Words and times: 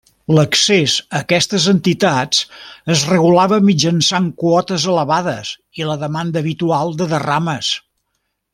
L'accés 0.35 0.93
a 1.01 1.19
aquestes 1.25 1.67
entitats 1.73 2.39
es 2.93 3.03
regulava 3.11 3.59
mitjançant 3.67 4.31
quotes 4.45 4.89
elevades 4.95 5.53
i 5.83 5.87
la 5.91 5.99
demanda 6.07 6.45
habitual 6.45 6.95
de 7.03 7.09
derrames. 7.13 7.71